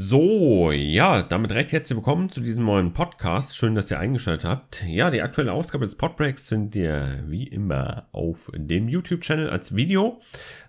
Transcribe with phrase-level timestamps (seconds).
[0.00, 3.56] So, ja, damit recht herzlich willkommen zu diesem neuen Podcast.
[3.56, 4.84] Schön, dass ihr eingeschaltet habt.
[4.86, 10.20] Ja, die aktuelle Ausgabe des Podbreaks findet ihr wie immer auf dem YouTube-Channel als Video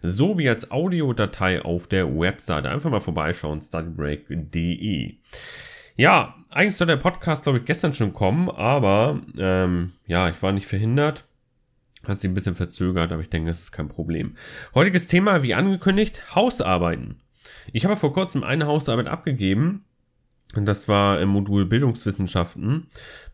[0.02, 2.72] sowie als Audiodatei auf der Webseite.
[2.72, 5.18] Einfach mal vorbeischauen, studybreak.de.
[5.96, 10.54] Ja, eigentlich soll der Podcast, glaube ich, gestern schon kommen, aber ähm, ja, ich war
[10.54, 11.26] nicht verhindert.
[12.04, 14.36] Hat sich ein bisschen verzögert, aber ich denke, es ist kein Problem.
[14.74, 17.22] Heutiges Thema, wie angekündigt, Hausarbeiten.
[17.74, 19.86] Ich habe vor kurzem eine Hausarbeit abgegeben.
[20.56, 22.88] Und das war im Modul Bildungswissenschaften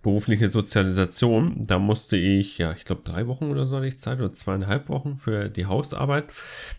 [0.06, 1.64] berufliche Sozialisation.
[1.66, 4.88] Da musste ich, ja, ich glaube, drei Wochen oder so hatte ich Zeit oder zweieinhalb
[4.88, 6.26] Wochen für die Hausarbeit.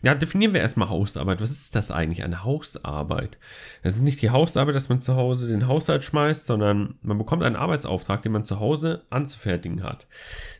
[0.03, 1.41] Ja, definieren wir erstmal Hausarbeit.
[1.41, 3.39] Was ist das eigentlich, eine Hausarbeit?
[3.83, 7.43] Es ist nicht die Hausarbeit, dass man zu Hause den Haushalt schmeißt, sondern man bekommt
[7.43, 10.07] einen Arbeitsauftrag, den man zu Hause anzufertigen hat.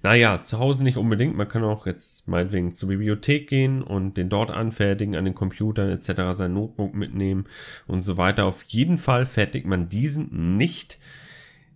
[0.03, 1.37] Naja, zu Hause nicht unbedingt.
[1.37, 5.91] Man kann auch jetzt meinetwegen zur Bibliothek gehen und den dort anfertigen, an den Computern
[5.91, 7.45] etc., sein Notebook mitnehmen
[7.87, 8.47] und so weiter.
[8.47, 9.25] Auf jeden Fall
[9.67, 10.99] fertigt man diesen nicht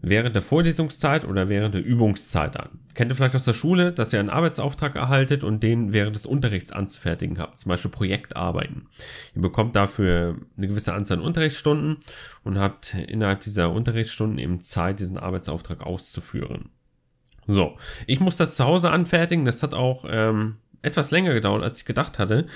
[0.02, 2.78] während der Vorlesungszeit oder während der Übungszeit an.
[2.94, 6.24] Kennt ihr vielleicht aus der Schule, dass ihr einen Arbeitsauftrag erhaltet und den während des
[6.24, 8.86] Unterrichts anzufertigen habt, zum Beispiel Projektarbeiten.
[9.34, 11.98] Ihr bekommt dafür eine gewisse Anzahl an Unterrichtsstunden
[12.44, 16.70] und habt innerhalb dieser Unterrichtsstunden eben Zeit, diesen Arbeitsauftrag auszuführen.
[17.46, 19.44] So, ich muss das zu Hause anfertigen.
[19.44, 22.46] Das hat auch ähm, etwas länger gedauert, als ich gedacht hatte.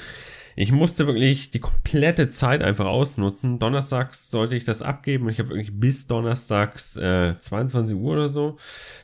[0.56, 3.58] Ich musste wirklich die komplette Zeit einfach ausnutzen.
[3.58, 8.56] Donnerstags sollte ich das abgeben ich habe wirklich bis Donnerstags äh, 22 Uhr oder so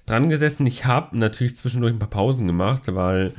[0.06, 0.66] dran gesessen.
[0.66, 3.32] Ich habe natürlich zwischendurch ein paar Pausen gemacht, weil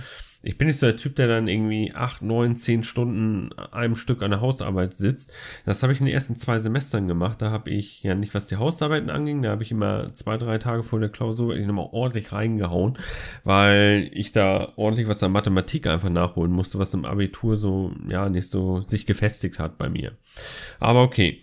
[0.44, 4.24] ich bin nicht so der Typ, der dann irgendwie acht, neun, zehn Stunden einem Stück
[4.24, 5.32] an der Hausarbeit sitzt.
[5.66, 7.42] Das habe ich in den ersten zwei Semestern gemacht.
[7.42, 10.58] Da habe ich ja nicht, was die Hausarbeiten anging, da habe ich immer zwei, drei
[10.58, 12.98] Tage vor der Klausur wirklich nochmal ordentlich reingehauen,
[13.44, 18.28] weil ich da ordentlich was an Mathematik einfach nachholen musste, was im Abitur so, ja,
[18.28, 20.14] nicht so sich gefestigt hat bei mir.
[20.80, 21.42] Aber okay.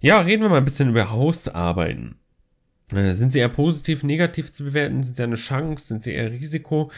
[0.00, 2.16] Ja, reden wir mal ein bisschen über Hausarbeiten.
[2.92, 5.02] Äh, sind sie eher positiv, negativ zu bewerten?
[5.02, 5.86] Sind sie eine Chance?
[5.86, 6.90] Sind sie eher Risiko?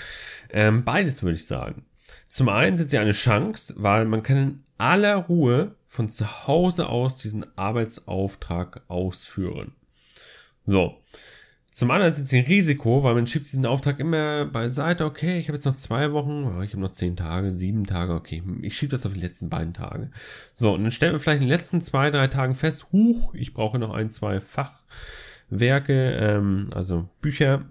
[0.50, 1.84] Ähm, beides würde ich sagen.
[2.28, 6.88] Zum einen sind sie eine Chance, weil man kann in aller Ruhe von zu Hause
[6.88, 9.72] aus diesen Arbeitsauftrag ausführen.
[10.64, 10.98] So.
[11.70, 15.06] Zum anderen sind sie ein Risiko, weil man schiebt diesen Auftrag immer beiseite.
[15.06, 18.12] Okay, ich habe jetzt noch zwei Wochen, oh, ich habe noch zehn Tage, sieben Tage.
[18.12, 20.10] Okay, ich schiebe das auf die letzten beiden Tage.
[20.52, 23.54] So, und dann stellt man vielleicht in den letzten zwei, drei Tagen fest, huch, ich
[23.54, 24.82] brauche noch ein, zwei Fach.
[25.52, 27.66] Werke, ähm, also Bücher,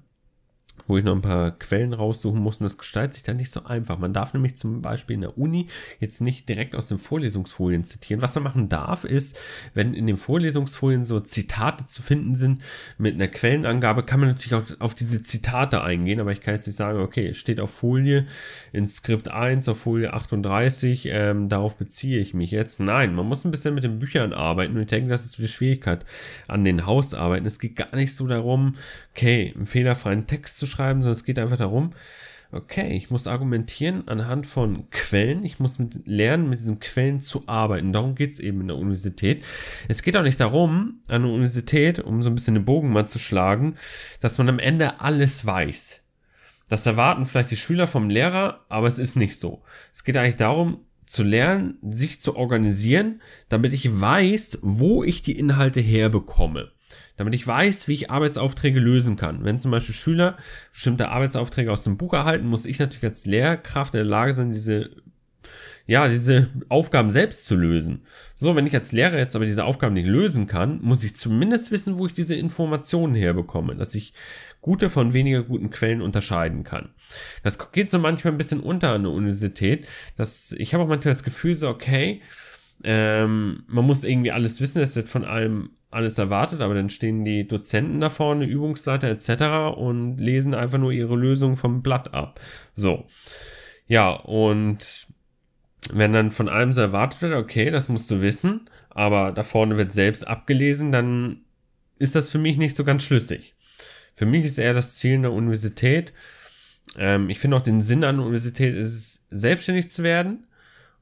[0.88, 2.60] wo ich noch ein paar Quellen raussuchen muss.
[2.60, 3.98] Und das gestaltet sich dann nicht so einfach.
[3.98, 5.68] Man darf nämlich zum Beispiel in der Uni
[6.00, 8.22] jetzt nicht direkt aus den Vorlesungsfolien zitieren.
[8.22, 9.40] Was man machen darf, ist,
[9.74, 12.64] wenn in den Vorlesungsfolien so Zitate zu finden sind
[12.98, 16.20] mit einer Quellenangabe, kann man natürlich auch auf diese Zitate eingehen.
[16.20, 18.26] Aber ich kann jetzt nicht sagen, okay, steht auf Folie
[18.72, 22.80] in Skript 1, auf Folie 38, ähm, darauf beziehe ich mich jetzt.
[22.80, 24.76] Nein, man muss ein bisschen mit den Büchern arbeiten.
[24.76, 26.06] Und ich denke, das ist die Schwierigkeit
[26.48, 27.46] an den Hausarbeiten.
[27.46, 28.76] Es geht gar nicht so darum,
[29.14, 31.94] okay, einen fehlerfreien Text zu schreiben, sondern es geht einfach darum,
[32.52, 37.44] okay, ich muss argumentieren anhand von Quellen, ich muss mit, lernen, mit diesen Quellen zu
[37.48, 37.94] arbeiten.
[37.94, 39.44] Darum geht es eben in der Universität.
[39.88, 43.08] Es geht auch nicht darum, an der Universität, um so ein bisschen den Bogen mal
[43.08, 43.76] zu schlagen,
[44.20, 46.04] dass man am Ende alles weiß.
[46.68, 49.62] Das erwarten vielleicht die Schüler vom Lehrer, aber es ist nicht so.
[49.94, 55.38] Es geht eigentlich darum, zu lernen, sich zu organisieren, damit ich weiß, wo ich die
[55.38, 56.72] Inhalte herbekomme
[57.22, 59.44] damit ich weiß, wie ich Arbeitsaufträge lösen kann.
[59.44, 60.38] Wenn zum Beispiel Schüler
[60.72, 64.52] bestimmte Arbeitsaufträge aus dem Buch erhalten, muss ich natürlich als Lehrkraft in der Lage sein,
[64.52, 64.90] diese
[65.86, 68.06] ja, diese Aufgaben selbst zu lösen.
[68.36, 71.72] So, wenn ich als Lehrer jetzt aber diese Aufgaben nicht lösen kann, muss ich zumindest
[71.72, 74.14] wissen, wo ich diese Informationen herbekomme, dass ich
[74.62, 76.90] gute von weniger guten Quellen unterscheiden kann.
[77.44, 79.88] Das geht so manchmal ein bisschen unter an der Universität.
[80.18, 82.22] dass ich habe auch manchmal das Gefühl so, okay,
[82.84, 87.26] ähm, man muss irgendwie alles wissen, es wird von allem alles erwartet, aber dann stehen
[87.26, 89.78] die Dozenten da vorne, Übungsleiter etc.
[89.78, 92.40] und lesen einfach nur ihre Lösung vom Blatt ab.
[92.74, 93.06] So.
[93.88, 95.08] Ja, und
[95.92, 99.78] wenn dann von allem so erwartet wird, okay, das musst du wissen, aber da vorne
[99.78, 101.42] wird selbst abgelesen, dann
[102.00, 103.56] ist das für mich nicht so ganz schlüssig.
[104.16, 106.14] Für mich ist eher das Ziel in der Universität,
[106.98, 110.48] ähm, ich finde auch den Sinn an der Universität ist es, selbstständig zu werden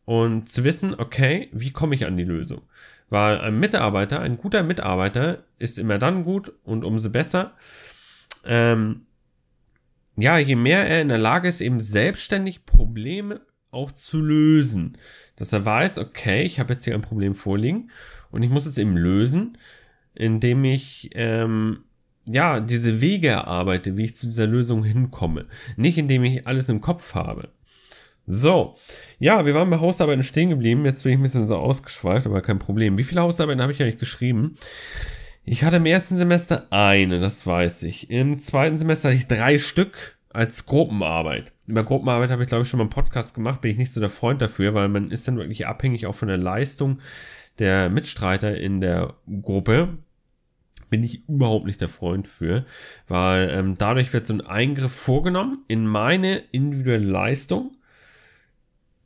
[0.06, 2.62] und zu wissen, okay, wie komme ich an die Lösung?
[3.10, 7.54] Weil ein Mitarbeiter, ein guter Mitarbeiter ist immer dann gut und umso besser.
[8.46, 9.08] Ähm,
[10.16, 13.42] ja, je mehr er in der Lage ist, eben selbstständig Probleme
[13.72, 14.98] auch zu lösen.
[15.36, 17.90] Dass er weiß, okay, ich habe jetzt hier ein Problem vorliegen
[18.32, 19.58] und ich muss es eben lösen,
[20.14, 21.84] indem ich ähm,
[22.28, 25.46] ja diese Wege erarbeite, wie ich zu dieser Lösung hinkomme.
[25.78, 27.50] Nicht indem ich alles im Kopf habe.
[28.32, 28.76] So,
[29.18, 30.86] ja, wir waren bei Hausarbeiten stehen geblieben.
[30.86, 33.00] Jetzt bin ich ein bisschen so ausgeschweift, aber kein Problem.
[33.00, 34.54] Wie viele Hausarbeiten habe ich eigentlich geschrieben?
[35.46, 38.12] Ich hatte im ersten Semester eine, das weiß ich.
[38.12, 41.54] Im zweiten Semester hatte ich drei Stück als Gruppenarbeit.
[41.66, 44.00] Über Gruppenarbeit habe ich, glaube ich, schon mal einen Podcast gemacht, bin ich nicht so
[44.00, 47.00] der Freund dafür, weil man ist dann wirklich abhängig auch von der Leistung
[47.58, 49.98] der Mitstreiter in der Gruppe.
[50.92, 52.68] Bin ich überhaupt nicht der Freund für,
[53.08, 57.72] weil ähm, dadurch wird so ein Eingriff vorgenommen in meine individuelle Leistung,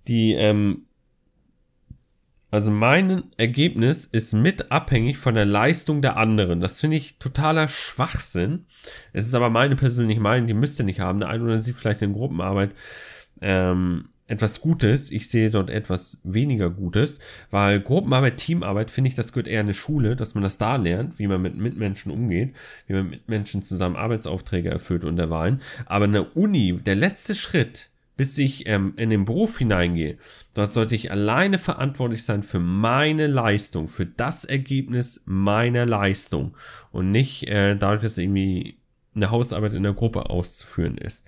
[0.08, 0.86] die ähm,
[2.54, 6.62] also mein Ergebnis ist mit abhängig von der Leistung der anderen.
[6.62, 8.68] Das finde ich totaler Schwachsinn.
[9.12, 11.20] Es ist aber meine persönliche Meinung, die müsst ihr nicht haben.
[11.20, 12.70] Der eine oder sieht vielleicht in Gruppenarbeit
[13.42, 15.10] ähm, etwas Gutes.
[15.10, 17.20] Ich sehe dort etwas weniger Gutes,
[17.50, 20.76] weil Gruppenarbeit, Teamarbeit, finde ich, das gehört eher in eine Schule, dass man das da
[20.76, 22.54] lernt, wie man mit Mitmenschen umgeht,
[22.86, 25.60] wie man mit Menschen zusammen Arbeitsaufträge erfüllt und derweilen.
[25.88, 30.18] Aber in der Uni, der letzte Schritt, bis ich ähm, in den Beruf hineingehe,
[30.54, 36.56] dort sollte ich alleine verantwortlich sein für meine Leistung, für das Ergebnis meiner Leistung
[36.92, 38.78] und nicht äh, dadurch, dass irgendwie
[39.16, 41.28] eine Hausarbeit in der Gruppe auszuführen ist.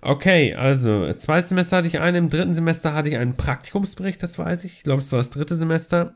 [0.00, 4.38] Okay, also zwei Semester hatte ich einen, im dritten Semester hatte ich einen Praktikumsbericht, das
[4.38, 4.78] weiß ich.
[4.78, 6.14] Ich glaube, es war das dritte Semester.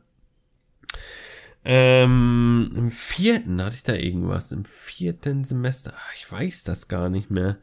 [1.64, 4.52] Ähm, Im vierten hatte ich da irgendwas.
[4.52, 5.92] Im vierten Semester.
[5.96, 7.58] Ach, ich weiß das gar nicht mehr.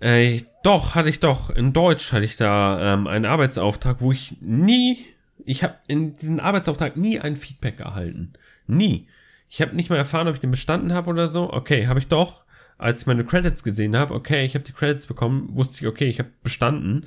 [0.00, 1.50] Äh, doch, hatte ich doch.
[1.50, 4.98] In Deutsch hatte ich da ähm, einen Arbeitsauftrag, wo ich nie,
[5.44, 8.32] ich habe in diesem Arbeitsauftrag nie ein Feedback erhalten.
[8.66, 9.08] Nie.
[9.48, 11.52] Ich habe nicht mal erfahren, ob ich den bestanden habe oder so.
[11.52, 12.44] Okay, habe ich doch.
[12.76, 16.06] Als ich meine Credits gesehen habe, okay, ich habe die Credits bekommen, wusste ich, okay,
[16.06, 17.06] ich habe bestanden.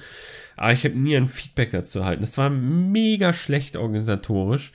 [0.58, 2.22] Aber ich habe nie ein Feedback dazu erhalten.
[2.22, 4.74] Das war mega schlecht organisatorisch,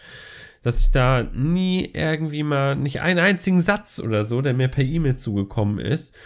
[0.62, 4.84] dass ich da nie irgendwie mal, nicht einen einzigen Satz oder so, der mir per
[4.84, 6.16] E-Mail zugekommen ist,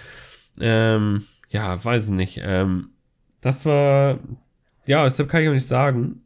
[0.60, 2.41] ähm, ja, weiß ich nicht.
[2.43, 2.91] Ähm,
[3.41, 4.19] das war,
[4.87, 6.23] ja, deshalb kann ich auch nicht sagen,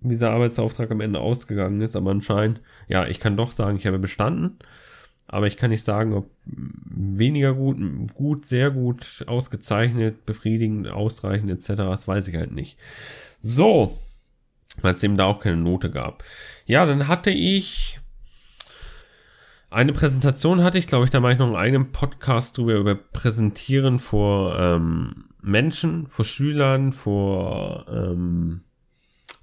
[0.00, 3.86] wie dieser Arbeitsauftrag am Ende ausgegangen ist, aber anscheinend, ja, ich kann doch sagen, ich
[3.86, 4.58] habe bestanden,
[5.26, 7.78] aber ich kann nicht sagen, ob weniger gut,
[8.14, 12.78] gut, sehr gut, ausgezeichnet, befriedigend, ausreichend etc., das weiß ich halt nicht.
[13.40, 13.98] So,
[14.80, 16.22] weil es eben da auch keine Note gab.
[16.64, 17.98] Ja, dann hatte ich
[19.70, 23.98] eine Präsentation hatte ich, glaube ich, da mache ich noch einen Podcast drüber, über Präsentieren
[23.98, 28.60] vor ähm, Menschen, vor Schülern, vor ähm,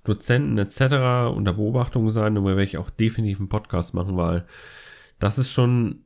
[0.03, 1.35] Dozenten etc.
[1.35, 2.35] unter Beobachtung sein.
[2.35, 4.45] Darüber werde ich auch definitiv einen Podcast machen, weil
[5.19, 6.03] das ist schon,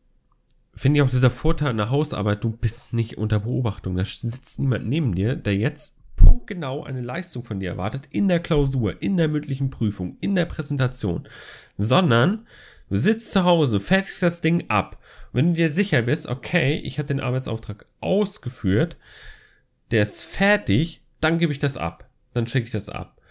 [0.74, 3.96] finde ich auch dieser Vorteil in der Hausarbeit, du bist nicht unter Beobachtung.
[3.96, 8.42] Da sitzt niemand neben dir, der jetzt punktgenau eine Leistung von dir erwartet, in der
[8.42, 11.28] Klausur, in der mündlichen Prüfung, in der Präsentation,
[11.78, 12.46] sondern
[12.90, 14.98] Du sitzt zu Hause, fertigst das Ding ab.
[15.32, 18.98] Wenn du dir sicher bist, okay, ich habe den Arbeitsauftrag ausgeführt,
[19.92, 22.10] der ist fertig, dann gebe ich das ab.
[22.34, 23.22] Dann schicke ich das ab.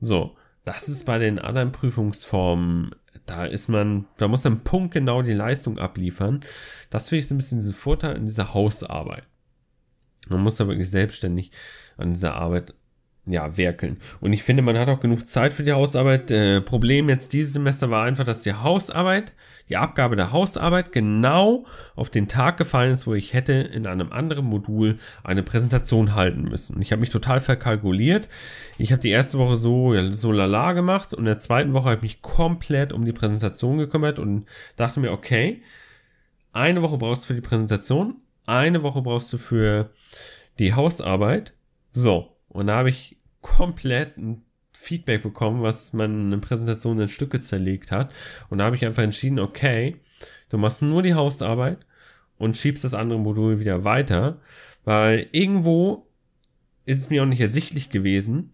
[0.00, 2.94] So, das ist bei den anderen Prüfungsformen,
[3.26, 6.44] da ist man, da muss man punktgenau die Leistung abliefern.
[6.90, 9.24] Das finde ich so ein bisschen diesen Vorteil in dieser Hausarbeit.
[10.28, 11.52] Man muss da wirklich selbstständig
[11.96, 12.74] an dieser Arbeit
[13.26, 13.98] ja, werkeln.
[14.20, 16.30] Und ich finde, man hat auch genug Zeit für die Hausarbeit.
[16.30, 19.32] Äh, Problem jetzt dieses Semester war einfach, dass die Hausarbeit,
[19.68, 24.12] die Abgabe der Hausarbeit genau auf den Tag gefallen ist, wo ich hätte in einem
[24.12, 26.76] anderen Modul eine Präsentation halten müssen.
[26.76, 28.28] Und ich habe mich total verkalkuliert.
[28.78, 31.86] Ich habe die erste Woche so, ja, so lala gemacht und in der zweiten Woche
[31.86, 34.46] habe ich mich komplett um die Präsentation gekümmert und
[34.76, 35.62] dachte mir, okay,
[36.52, 39.90] eine Woche brauchst du für die Präsentation, eine Woche brauchst du für
[40.60, 41.54] die Hausarbeit.
[41.90, 43.15] So, und da habe ich
[43.46, 48.12] komplett ein Feedback bekommen, was man in Präsentation in Stücke zerlegt hat.
[48.50, 49.96] Und da habe ich einfach entschieden, okay,
[50.48, 51.78] du machst nur die Hausarbeit
[52.38, 54.40] und schiebst das andere Modul wieder weiter,
[54.84, 56.08] weil irgendwo
[56.84, 58.52] ist es mir auch nicht ersichtlich gewesen.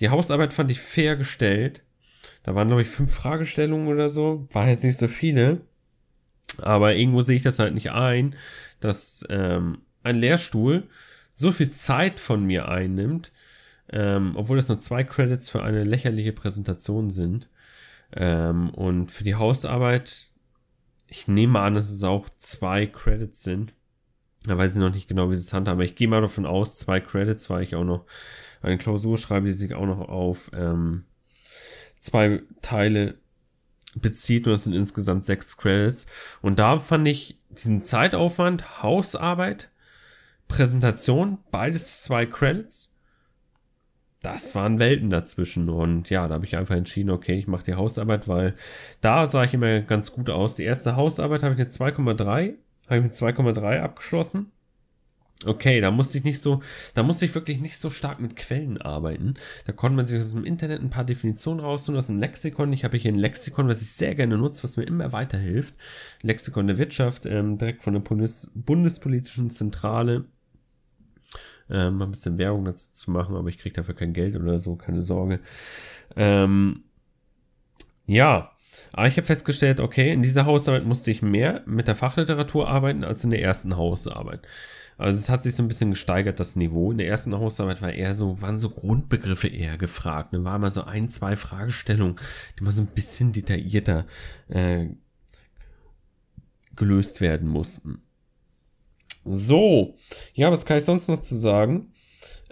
[0.00, 1.82] Die Hausarbeit fand ich fair gestellt.
[2.44, 4.48] Da waren, glaube ich, fünf Fragestellungen oder so.
[4.52, 5.62] War jetzt nicht so viele.
[6.58, 8.36] Aber irgendwo sehe ich das halt nicht ein,
[8.80, 10.88] dass ähm, ein Lehrstuhl
[11.32, 13.32] so viel Zeit von mir einnimmt,
[13.92, 17.48] ähm, obwohl es nur zwei Credits für eine lächerliche Präsentation sind.
[18.14, 20.32] Ähm, und für die Hausarbeit,
[21.06, 23.74] ich nehme an, dass es auch zwei Credits sind.
[24.44, 26.46] Da weiß ich noch nicht genau, wie sie es handhaben, aber ich gehe mal davon
[26.46, 28.06] aus, zwei Credits, weil ich auch noch
[28.60, 31.04] eine Klausur schreibe, die sich auch noch auf ähm,
[32.00, 33.14] zwei Teile
[33.94, 36.06] bezieht und das sind insgesamt sechs Credits.
[36.40, 39.68] Und da fand ich diesen Zeitaufwand, Hausarbeit
[40.52, 42.91] Präsentation, beides zwei Credits.
[44.22, 45.68] Das waren Welten dazwischen.
[45.68, 48.54] Und ja, da habe ich einfach entschieden, okay, ich mache die Hausarbeit, weil
[49.00, 50.54] da sah ich immer ganz gut aus.
[50.56, 52.54] Die erste Hausarbeit habe ich eine 2,3,
[52.88, 54.52] habe ich mit 2,3 abgeschlossen.
[55.44, 56.60] okay, da musste ich nicht so,
[56.94, 59.34] da musste ich wirklich nicht so stark mit Quellen arbeiten.
[59.66, 62.72] Da konnte man sich aus dem Internet ein paar Definitionen rausholen, aus dem Lexikon.
[62.72, 65.74] Ich habe hier ein Lexikon, was ich sehr gerne nutze, was mir immer weiterhilft.
[66.22, 70.26] Lexikon der Wirtschaft, ähm, direkt von der Bundes Bundespolitischen Zentrale.
[71.70, 74.58] Ähm, mal ein bisschen Werbung dazu zu machen, aber ich kriege dafür kein Geld oder
[74.58, 75.40] so, keine Sorge.
[76.16, 76.84] Ähm,
[78.06, 78.52] ja,
[78.92, 83.04] aber ich habe festgestellt, okay, in dieser Hausarbeit musste ich mehr mit der Fachliteratur arbeiten
[83.04, 84.40] als in der ersten Hausarbeit.
[84.98, 86.92] Also es hat sich so ein bisschen gesteigert, das Niveau.
[86.92, 90.32] In der ersten Hausarbeit war eher so, waren so Grundbegriffe eher gefragt.
[90.32, 92.16] Dann war mal so ein, zwei Fragestellungen,
[92.58, 94.06] die mal so ein bisschen detaillierter
[94.48, 94.86] äh,
[96.76, 98.02] gelöst werden mussten.
[99.24, 99.96] So,
[100.34, 101.92] ja, was kann ich sonst noch zu sagen?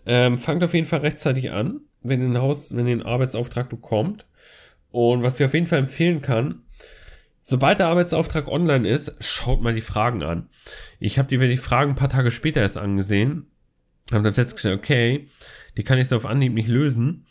[0.07, 3.69] Ähm, fangt auf jeden Fall rechtzeitig an, wenn ihr ein Haus, wenn ihr einen Arbeitsauftrag
[3.69, 4.27] bekommt.
[4.91, 6.63] Und was ich auf jeden Fall empfehlen kann,
[7.43, 10.49] sobald der Arbeitsauftrag online ist, schaut mal die Fragen an.
[10.99, 13.47] Ich habe die, die Fragen ein paar Tage später erst angesehen,
[14.11, 15.27] habe dann festgestellt, okay,
[15.77, 17.27] die kann ich so auf Anhieb nicht lösen.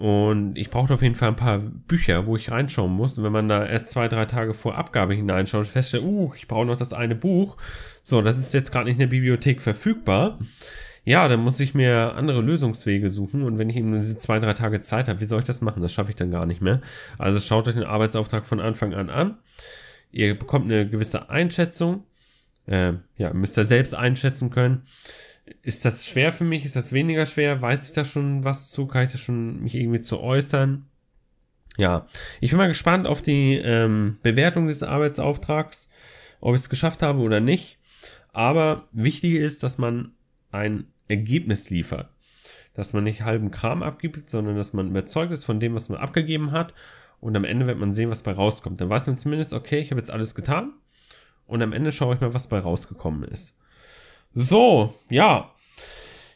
[0.00, 3.18] Und ich brauche auf jeden Fall ein paar Bücher, wo ich reinschauen muss.
[3.18, 6.66] Und wenn man da erst zwei, drei Tage vor Abgabe hineinschaut, feststellt, uh, ich brauche
[6.66, 7.56] noch das eine Buch.
[8.02, 10.38] So, das ist jetzt gerade nicht in der Bibliothek verfügbar
[11.04, 14.38] ja, dann muss ich mir andere Lösungswege suchen und wenn ich eben nur diese zwei,
[14.38, 15.82] drei Tage Zeit habe, wie soll ich das machen?
[15.82, 16.80] Das schaffe ich dann gar nicht mehr.
[17.18, 19.38] Also schaut euch den Arbeitsauftrag von Anfang an an.
[20.12, 22.04] Ihr bekommt eine gewisse Einschätzung.
[22.66, 24.82] Äh, ja, müsst ihr selbst einschätzen können.
[25.62, 26.64] Ist das schwer für mich?
[26.64, 27.60] Ist das weniger schwer?
[27.60, 28.86] Weiß ich da schon was zu?
[28.86, 30.86] Kann ich da schon mich irgendwie zu äußern?
[31.76, 32.06] Ja,
[32.40, 35.88] ich bin mal gespannt auf die ähm, Bewertung des Arbeitsauftrags,
[36.40, 37.78] ob ich es geschafft habe oder nicht.
[38.32, 40.12] Aber wichtig ist, dass man
[40.52, 42.08] ein Ergebnis liefert.
[42.74, 45.98] Dass man nicht halben Kram abgibt, sondern dass man überzeugt ist von dem, was man
[45.98, 46.74] abgegeben hat.
[47.20, 48.80] Und am Ende wird man sehen, was bei rauskommt.
[48.80, 50.72] Dann weiß man zumindest, okay, ich habe jetzt alles getan.
[51.46, 53.58] Und am Ende schaue ich mal, was bei rausgekommen ist.
[54.32, 55.52] So, ja.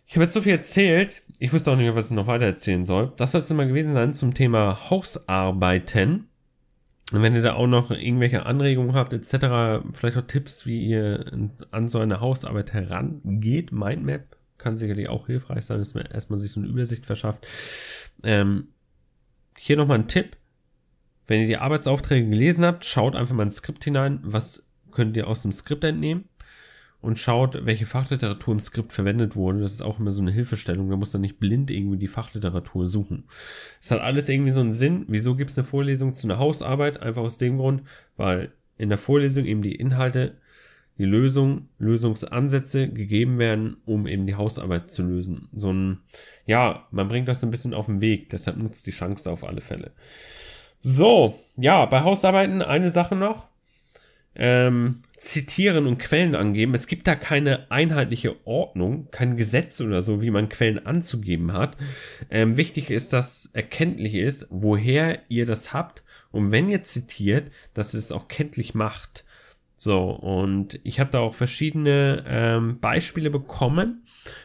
[0.06, 1.22] Ich habe jetzt so viel erzählt.
[1.38, 3.12] Ich wusste auch nicht mehr, was ich noch weiter erzählen soll.
[3.16, 6.28] Das soll es immer gewesen sein zum Thema Hausarbeiten.
[7.12, 11.30] Und wenn ihr da auch noch irgendwelche Anregungen habt, etc., vielleicht auch Tipps, wie ihr
[11.70, 16.52] an so eine Hausarbeit herangeht, Mindmap kann sicherlich auch hilfreich sein, dass man erstmal sich
[16.52, 17.46] so eine Übersicht verschafft.
[18.22, 18.68] Ähm,
[19.58, 20.36] hier nochmal ein Tipp.
[21.26, 24.20] Wenn ihr die Arbeitsaufträge gelesen habt, schaut einfach mal ins Skript hinein.
[24.22, 26.28] Was könnt ihr aus dem Skript entnehmen?
[27.04, 29.60] Und schaut, welche Fachliteratur im Skript verwendet wurde.
[29.60, 30.88] Das ist auch immer so eine Hilfestellung.
[30.88, 33.24] Da muss dann nicht blind irgendwie die Fachliteratur suchen.
[33.80, 35.04] Es hat alles irgendwie so einen Sinn.
[35.08, 37.02] Wieso gibt es eine Vorlesung zu einer Hausarbeit?
[37.02, 37.82] Einfach aus dem Grund,
[38.16, 40.38] weil in der Vorlesung eben die Inhalte,
[40.96, 45.48] die Lösung, Lösungsansätze gegeben werden, um eben die Hausarbeit zu lösen.
[45.52, 45.98] So ein,
[46.46, 48.30] ja, man bringt das ein bisschen auf den Weg.
[48.30, 49.92] Deshalb nutzt die Chance auf alle Fälle.
[50.78, 53.48] So, ja, bei Hausarbeiten eine Sache noch
[54.36, 56.74] ähm, zitieren und Quellen angeben.
[56.74, 61.76] Es gibt da keine einheitliche Ordnung, kein Gesetz oder so, wie man Quellen anzugeben hat.
[62.30, 67.94] Ähm, wichtig ist, dass erkenntlich ist, woher ihr das habt und wenn ihr zitiert, dass
[67.94, 69.24] es auch kenntlich macht.
[69.76, 74.04] So, und ich habe da auch verschiedene ähm, Beispiele bekommen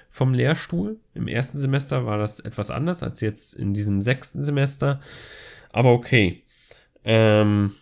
[0.09, 0.99] vom Lehrstuhl.
[1.13, 4.99] Im ersten Semester war das etwas anders als jetzt in diesem sechsten Semester.
[5.71, 6.43] Aber okay.
[7.03, 7.75] Ähm,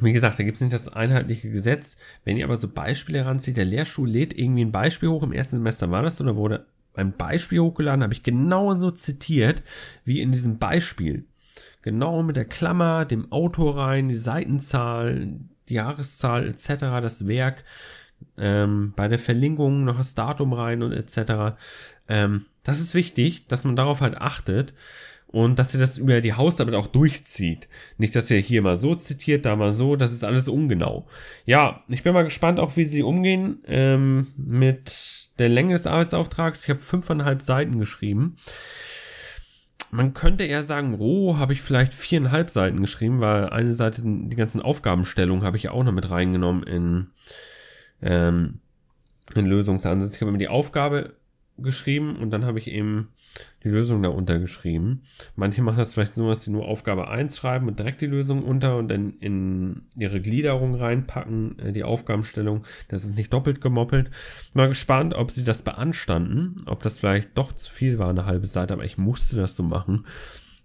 [0.00, 1.96] wie gesagt, da gibt es nicht das einheitliche Gesetz.
[2.24, 5.22] Wenn ihr aber so Beispiele heranzieht, der Lehrstuhl lädt irgendwie ein Beispiel hoch.
[5.22, 9.62] Im ersten Semester war das so, da wurde ein Beispiel hochgeladen, habe ich genauso zitiert
[10.04, 11.24] wie in diesem Beispiel.
[11.82, 16.68] Genau mit der Klammer, dem Autor rein, die Seitenzahl, die Jahreszahl etc.,
[17.02, 17.64] das Werk,
[18.36, 21.56] ähm, bei der Verlinkung noch das Datum rein und etc.
[22.08, 24.74] Ähm, das ist wichtig, dass man darauf halt achtet
[25.32, 27.66] und dass ihr das über die Hausarbeit auch durchzieht.
[27.96, 31.06] Nicht, dass ihr hier mal so zitiert, da mal so, das ist alles ungenau.
[31.46, 36.64] Ja, ich bin mal gespannt auch, wie sie umgehen ähm, mit der Länge des Arbeitsauftrags.
[36.64, 38.36] Ich habe fünfeinhalb Seiten geschrieben.
[39.90, 44.36] Man könnte eher sagen, roh habe ich vielleicht viereinhalb Seiten geschrieben, weil eine Seite, die
[44.36, 47.06] ganzen Aufgabenstellungen habe ich auch noch mit reingenommen in,
[48.02, 48.60] ähm,
[49.34, 50.14] in Lösungsansatz.
[50.14, 51.14] Ich habe mir die Aufgabe
[51.62, 53.08] geschrieben und dann habe ich eben
[53.64, 55.02] die Lösung da untergeschrieben.
[55.36, 58.42] Manche machen das vielleicht so, dass sie nur Aufgabe 1 schreiben und direkt die Lösung
[58.42, 62.64] unter und dann in ihre Gliederung reinpacken, äh, die Aufgabenstellung.
[62.88, 64.10] Das ist nicht doppelt gemoppelt.
[64.52, 68.46] Mal gespannt, ob sie das beanstanden, ob das vielleicht doch zu viel war, eine halbe
[68.46, 70.06] Seite, aber ich musste das so machen.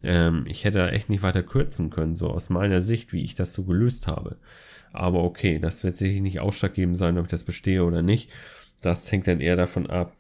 [0.04, 3.36] Ähm, ich hätte da echt nicht weiter kürzen können, so aus meiner Sicht, wie ich
[3.36, 4.38] das so gelöst habe.
[4.92, 8.30] Aber okay, das wird sicherlich nicht ausschlaggebend sein, ob ich das bestehe oder nicht.
[8.82, 10.17] Das hängt dann eher davon ab,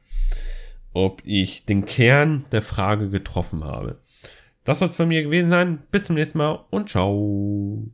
[0.97, 4.01] ob ich den Kern der Frage getroffen habe.
[4.63, 5.83] Das soll es von mir gewesen sein.
[5.91, 7.87] Bis zum nächsten Mal und ciao.